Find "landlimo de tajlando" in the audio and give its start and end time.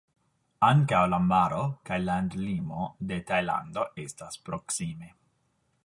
2.07-3.85